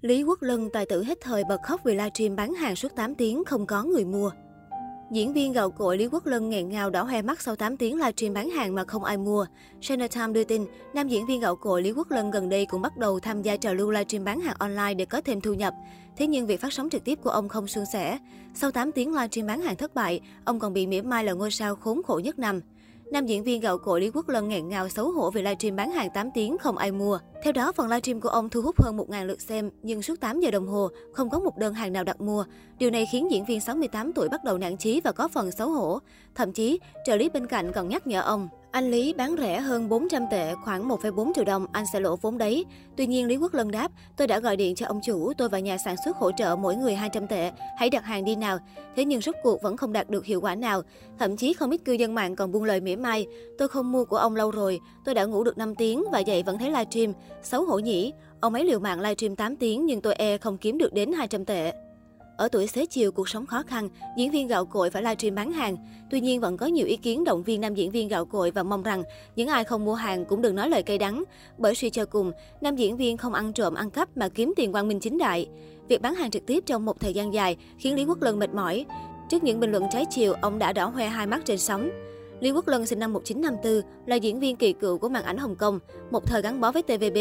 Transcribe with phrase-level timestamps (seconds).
[0.00, 3.14] Lý Quốc Lân, tài tử hết thời bật khóc vì livestream bán hàng suốt 8
[3.14, 4.30] tiếng không có người mua.
[5.10, 7.96] Diễn viên gạo cội Lý Quốc Lân nghẹn ngào đỏ hoe mắt sau 8 tiếng
[7.96, 9.46] livestream bán hàng mà không ai mua.
[9.80, 10.64] China Time đưa tin,
[10.94, 13.56] nam diễn viên gạo cội Lý Quốc Lân gần đây cũng bắt đầu tham gia
[13.56, 15.74] trào lưu livestream bán hàng online để có thêm thu nhập.
[16.16, 18.18] Thế nhưng việc phát sóng trực tiếp của ông không suôn sẻ.
[18.54, 21.50] Sau 8 tiếng livestream bán hàng thất bại, ông còn bị mỉa mai là ngôi
[21.50, 22.60] sao khốn khổ nhất năm.
[23.10, 25.90] Nam diễn viên gạo cội Lý Quốc Lân nghẹn ngào xấu hổ vì livestream bán
[25.90, 27.18] hàng 8 tiếng không ai mua.
[27.42, 30.40] Theo đó, phần livestream của ông thu hút hơn 1.000 lượt xem, nhưng suốt 8
[30.40, 32.44] giờ đồng hồ không có một đơn hàng nào đặt mua.
[32.78, 35.70] Điều này khiến diễn viên 68 tuổi bắt đầu nản chí và có phần xấu
[35.70, 35.98] hổ.
[36.34, 39.88] Thậm chí, trợ lý bên cạnh còn nhắc nhở ông, anh Lý bán rẻ hơn
[39.88, 42.64] 400 tệ, khoảng 1,4 triệu đồng, anh sẽ lỗ vốn đấy.
[42.96, 45.58] Tuy nhiên, Lý Quốc Lân đáp, tôi đã gọi điện cho ông chủ, tôi và
[45.58, 48.58] nhà sản xuất hỗ trợ mỗi người 200 tệ, hãy đặt hàng đi nào.
[48.96, 50.82] Thế nhưng rốt cuộc vẫn không đạt được hiệu quả nào.
[51.18, 53.26] Thậm chí không ít cư dân mạng còn buông lời mỉa mai,
[53.58, 56.42] tôi không mua của ông lâu rồi, tôi đã ngủ được 5 tiếng và dậy
[56.42, 58.12] vẫn thấy livestream, xấu hổ nhỉ.
[58.40, 61.44] Ông ấy liều mạng livestream 8 tiếng nhưng tôi e không kiếm được đến 200
[61.44, 61.72] tệ.
[62.36, 65.52] Ở tuổi xế chiều, cuộc sống khó khăn, diễn viên gạo cội phải livestream bán
[65.52, 65.76] hàng.
[66.10, 68.62] Tuy nhiên vẫn có nhiều ý kiến động viên nam diễn viên gạo cội và
[68.62, 69.02] mong rằng
[69.36, 71.24] những ai không mua hàng cũng đừng nói lời cay đắng.
[71.58, 74.72] Bởi suy cho cùng, nam diễn viên không ăn trộm ăn cắp mà kiếm tiền
[74.72, 75.48] quang minh chính đại.
[75.88, 78.54] Việc bán hàng trực tiếp trong một thời gian dài khiến Lý Quốc Lân mệt
[78.54, 78.86] mỏi.
[79.30, 81.90] Trước những bình luận trái chiều, ông đã đỏ hoe hai mắt trên sóng.
[82.40, 85.56] Lý Quốc Lân sinh năm 1954, là diễn viên kỳ cựu của màn ảnh Hồng
[85.56, 85.78] Kông,
[86.10, 87.18] một thời gắn bó với TVB.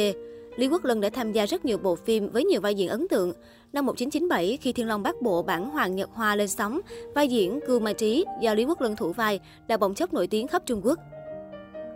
[0.55, 3.07] Lý Quốc Lân đã tham gia rất nhiều bộ phim với nhiều vai diễn ấn
[3.07, 3.33] tượng.
[3.73, 6.79] Năm 1997, khi Thiên Long Bát Bộ bản Hoàng Nhật Hoa lên sóng,
[7.15, 10.27] vai diễn Cưu Mai Trí do Lý Quốc Lân thủ vai đã bỗng chốc nổi
[10.27, 10.99] tiếng khắp Trung Quốc.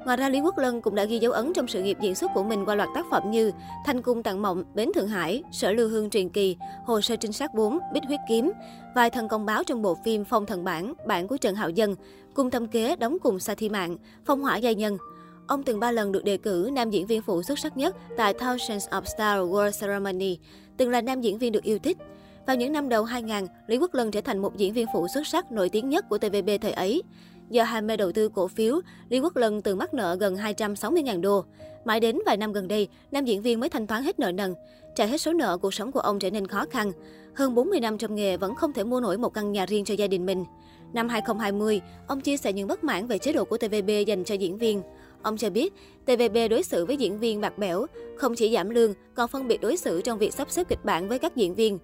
[0.05, 2.31] Ngoài ra, Lý Quốc Lân cũng đã ghi dấu ấn trong sự nghiệp diễn xuất
[2.33, 3.51] của mình qua loạt tác phẩm như
[3.85, 7.33] Thanh Cung Tặng Mộng, Bến Thượng Hải, Sở Lưu Hương Truyền Kỳ, Hồ sơ trinh
[7.33, 8.51] sát 4, Bích Huyết Kiếm,
[8.95, 11.95] vai thần công báo trong bộ phim Phong Thần Bản, bản của Trần Hạo Dân,
[12.33, 14.97] Cung Tâm Kế đóng cùng Sa Thi Mạng, Phong Hỏa Giai Nhân.
[15.49, 18.33] Ông từng ba lần được đề cử nam diễn viên phụ xuất sắc nhất tại
[18.33, 20.37] Thousands of Stars World Ceremony,
[20.77, 21.97] từng là nam diễn viên được yêu thích.
[22.47, 25.27] Vào những năm đầu 2000, Lý Quốc Lân trở thành một diễn viên phụ xuất
[25.27, 27.01] sắc nổi tiếng nhất của TVB thời ấy.
[27.49, 31.21] Do ham mê đầu tư cổ phiếu, Lý Quốc Lân từng mắc nợ gần 260.000
[31.21, 31.45] đô.
[31.85, 34.53] Mãi đến vài năm gần đây, nam diễn viên mới thanh toán hết nợ nần.
[34.95, 36.91] Trả hết số nợ, cuộc sống của ông trở nên khó khăn.
[37.35, 39.93] Hơn 40 năm trong nghề vẫn không thể mua nổi một căn nhà riêng cho
[39.93, 40.45] gia đình mình.
[40.93, 44.35] Năm 2020, ông chia sẻ những bất mãn về chế độ của TVB dành cho
[44.35, 44.81] diễn viên.
[45.21, 45.73] Ông cho biết,
[46.05, 47.85] TVB đối xử với diễn viên bạc bẽo,
[48.17, 51.09] không chỉ giảm lương, còn phân biệt đối xử trong việc sắp xếp kịch bản
[51.09, 51.79] với các diễn viên.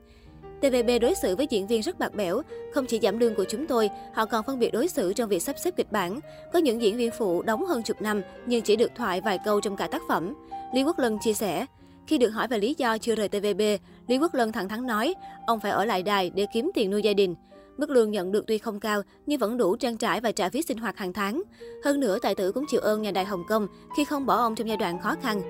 [0.62, 2.42] TVB đối xử với diễn viên rất bạc bẽo,
[2.74, 5.42] không chỉ giảm lương của chúng tôi, họ còn phân biệt đối xử trong việc
[5.42, 6.20] sắp xếp kịch bản.
[6.54, 9.62] Có những diễn viên phụ đóng hơn chục năm nhưng chỉ được thoại vài câu
[9.62, 10.34] trong cả tác phẩm.
[10.74, 11.66] Lý Quốc Lân chia sẻ,
[12.08, 13.62] khi được hỏi về lý do chưa rời TVB,
[14.08, 15.14] Lý Quốc Lân thẳng thắn nói,
[15.48, 17.36] ông phải ở lại đài để kiếm tiền nuôi gia đình.
[17.78, 20.62] Mức lương nhận được tuy không cao nhưng vẫn đủ trang trải và trả phí
[20.62, 21.44] sinh hoạt hàng tháng.
[21.84, 24.56] Hơn nữa, tài tử cũng chịu ơn nhà đài Hồng Kông khi không bỏ ông
[24.56, 25.42] trong giai đoạn khó khăn.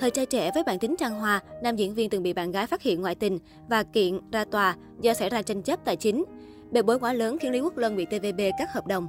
[0.00, 2.66] Thời trai trẻ với bản tính trang hoa, nam diễn viên từng bị bạn gái
[2.66, 6.24] phát hiện ngoại tình và kiện ra tòa do xảy ra tranh chấp tài chính.
[6.70, 9.08] Bề bối quá lớn khiến Lý Quốc Lân bị TVB cắt hợp đồng.